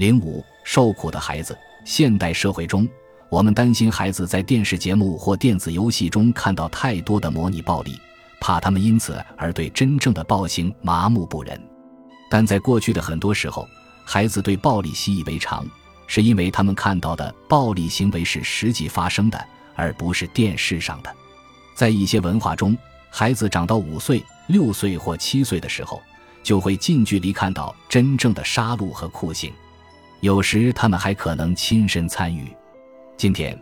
[0.00, 1.54] 零五受苦的孩子。
[1.84, 2.88] 现代社会中，
[3.28, 8.00] 我们担心孩子在电视节目或电子游戏中看到太多的模拟暴力，
[8.40, 11.60] 怕他们因此而对真正的暴行麻木不仁。
[12.30, 13.68] 但在过去的很多时候，
[14.02, 15.68] 孩子对暴力习以为常，
[16.06, 19.38] 是因为他们看到的暴力行为是实际发生的，
[19.74, 21.14] 而不是电视上的。
[21.74, 22.74] 在一些文化中，
[23.10, 26.00] 孩子长到五岁、六岁或七岁的时候，
[26.42, 29.52] 就会近距离看到真正的杀戮和酷刑。
[30.20, 32.54] 有时他们还可能亲身参与。
[33.16, 33.58] 今天，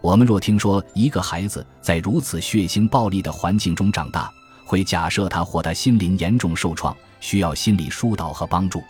[0.00, 4.32] 我们若听说一个孩子在如此血腥暴力的环境中长大，
[4.64, 8.80] 会假设他或他心灵严重受创，需要心理疏导和帮助。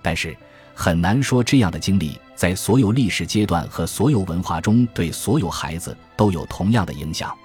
[0.00, 0.36] 但是，
[0.72, 7.36] 很难说这样的经历在所有历史阶段和所有文化中对所有孩子都有同样的影响。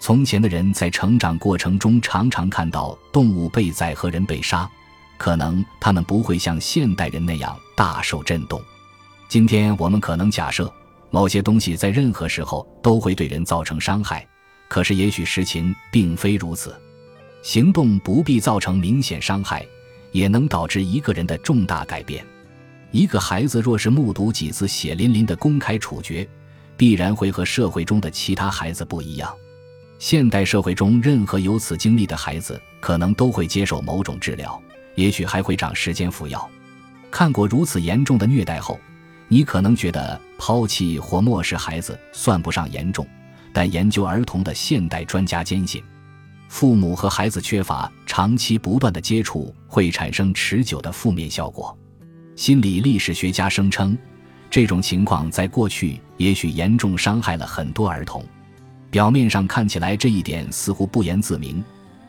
[0.00, 4.68] 从前的人在成长过程中常常看到动物被宰和人被杀。
[5.16, 8.60] 可能他们不会像现代人那样大受震动。
[9.28, 10.72] 今天我们可能假设
[11.10, 14.26] 某些东西在任何时候都会对人造成伤害，
[14.68, 16.74] 可是也许实情并非如此。
[17.42, 19.66] 行动不必造成明显伤害，
[20.12, 22.24] 也能导致一个人的重大改变。
[22.90, 26.28] 一个孩子若是目睹几次血淋淋的公开处决，
[26.76, 29.34] 必然会和社会中的其他孩子不一样。
[29.98, 34.60] 现代社会中任何有此经历的孩子，可能都会接受某种治疗。
[34.94, 36.48] 也许还会长时间服药。
[37.10, 38.78] 看过如此严重的虐待后，
[39.28, 43.06] 你可能觉得抛弃或漠视孩子算不上严重，
[43.52, 45.82] 但研究儿童的现代专家坚信，
[46.48, 51.76] 父母和孩子缺乏长期不断的接触会产生持久的负面效果。
[52.36, 53.96] 心理历史学家声称，
[54.50, 58.24] 这种情况在过去也许严重伤害了很多儿童。
[58.90, 61.64] 表面上看起来这一点似乎不言自明。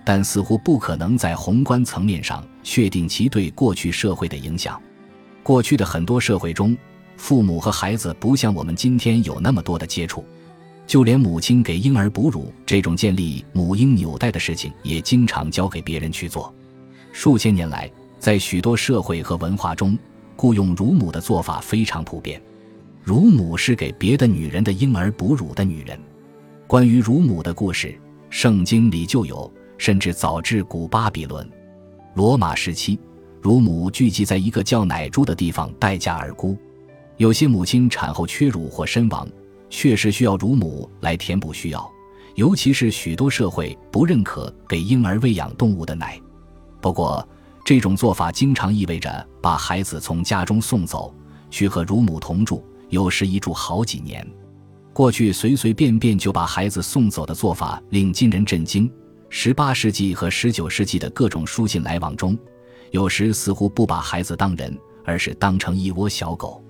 [0.06, 4.80] 但似乎不可能在宏观层面上确定其对过去社会的影响。
[5.42, 6.78] 过去的很多社会中，
[7.18, 10.24] 父母和孩子不像我们今天有那么多的接触，
[10.86, 16.54] 就连母亲给婴儿哺乳这种建立母婴纽带的事情，也经常交给别人去做。
[17.12, 19.98] 数千年来，在许多社会和文化中，
[20.36, 22.42] 雇佣乳母的做法非常普遍。
[23.04, 26.00] 乳母是给别的女人的婴儿哺乳的女人。
[26.68, 27.96] 关于乳母的故事，
[28.30, 29.52] 圣经里就有。
[29.78, 31.50] 甚至早至古巴比伦、
[32.14, 33.00] 罗马时期，
[33.42, 36.58] 乳母聚集在一个叫奶珠的地方待价而沽。
[37.18, 39.28] 有些母亲产后缺乳或身亡，
[39.70, 41.92] 确实需要乳母来填补需要。
[42.36, 46.20] 尤其是许多社会不认可给婴儿喂养动物的奶。
[46.82, 47.26] 不过，
[47.64, 51.16] 这种做法经常意味着把孩子从家中送走，
[51.50, 54.28] 去和乳母同住，有时一住好几年。
[54.92, 58.92] 过去随随便便就把孩子送走的做法令今人震惊。
[59.38, 62.40] 十八世纪和十九世纪的各种书信来往中，
[62.92, 66.64] 有时似乎不把孩子当人，而是当成一窝小狗。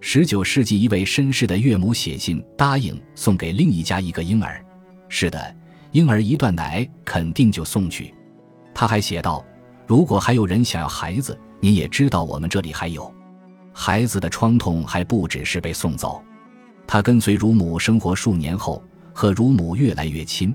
[0.00, 4.64] 十九世纪一位绅士的岳母写信答应送给另一家一个婴儿。
[5.08, 5.56] 是的，
[5.90, 8.14] 婴儿一断奶肯定就送去。
[8.72, 9.44] 他还写道
[9.84, 13.12] ：“如果还有人想要孩子，您也知道我们这里还有。”
[13.74, 16.22] 孩子的创痛还不只是被送走。
[16.86, 18.80] 他跟随乳母生活数年后，
[19.12, 20.54] 和乳母越来越亲。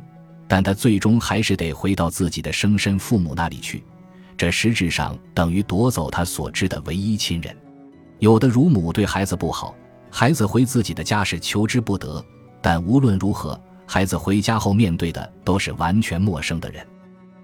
[0.49, 3.83] 但他最终还是得回到自己的生身父母那里去，
[4.35, 7.55] 这实质上等于夺走他所知的唯一亲人。
[8.17, 9.75] 有的乳母对孩子不好，
[10.09, 12.21] 孩子回自己的家是求之不得。
[12.61, 16.85] 但无论如何，孩子回家后面对的都是完全陌生的人。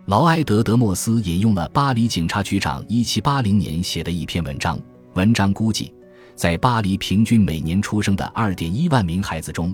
[0.07, 4.79] 劳埃德·德莫斯引用了巴黎警察局长1780年写的一篇文章，
[5.13, 5.93] 文章估计，
[6.35, 9.73] 在巴黎平均每年出生的2.1万名孩子中。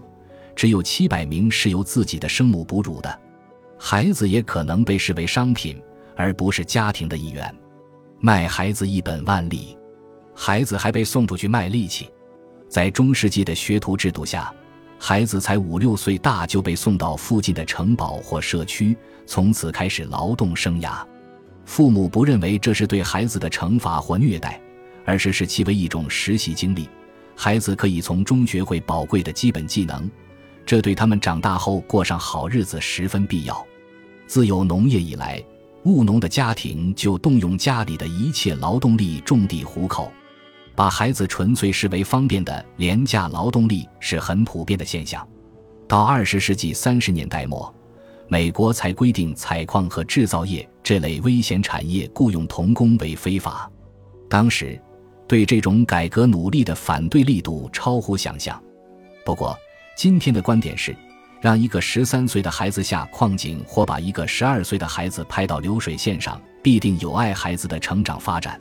[0.61, 3.19] 只有七百名是由自己的生母哺乳的，
[3.79, 5.81] 孩子也可能被视为商品，
[6.16, 7.51] 而不是家庭的一员。
[8.19, 9.75] 卖孩子一本万利，
[10.35, 12.11] 孩子还被送出去卖力气。
[12.69, 14.53] 在中世纪的学徒制度下，
[14.99, 18.95] 孩子才五六岁大就被送到附近的城堡或社区，
[19.25, 21.03] 从此开始劳动生涯。
[21.66, 24.61] 父母不认为这是对孩子的惩罚或虐待，
[25.07, 26.88] 而是视其为一种实习经历。
[27.35, 30.07] 孩子可以从中学会宝贵的基本技能。
[30.66, 33.66] 这对他们长大后过上好日子十分必要。
[34.28, 35.43] 自有农业以来，
[35.84, 40.11] 务农的家庭就动用家里的一切劳动力种地糊口，
[40.75, 45.28] 把孩子纯粹视为方便的廉价劳动力是很普遍的现象。
[45.87, 47.73] 到二十世纪三十年代末，
[48.29, 53.69] 美国才规定采矿和制造业这类危险产业雇佣童工为非法。
[54.29, 54.81] 当时，
[55.28, 58.57] 对这种改革努力的反对力度超乎想象。
[59.25, 59.57] 不过，
[59.96, 60.96] 今天的观点是，
[61.40, 68.59] 让一个十三岁的孩子下矿井，或把一个十二岁的孩子拍到流水线上，必定有碍孩子的成长发展。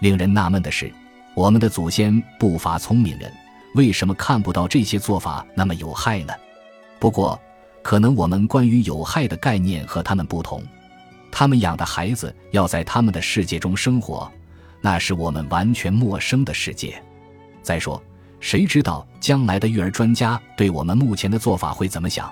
[0.00, 0.92] 令人纳闷的是，
[1.34, 3.32] 我们的祖先不乏聪明人，
[3.74, 6.32] 为什么看不到这些做法那么有害呢？
[6.98, 7.38] 不过，
[7.82, 10.62] 可能我们关于有害的概念和他们不同。
[11.30, 14.30] 他们养的孩子要在他们的世界中生活，
[14.80, 17.00] 那是我们完全陌生的世界。
[17.62, 18.02] 再说，
[18.40, 22.30] 谁知道将来的育儿专家对我们目前的做法会怎么想？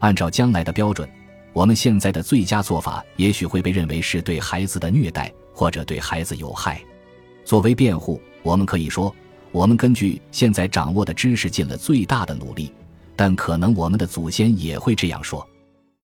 [0.00, 1.08] 按照将来的标准，
[1.54, 6.82] 我们现在的最佳做法也许会被认为是对孩子的虐待，或者对孩子有害。
[7.46, 9.10] 作为辩护，我们可以说，
[9.52, 12.74] 我们根据现在掌握的知识尽了最大的努力，
[13.16, 15.48] 但可能我们的祖先也会这样说。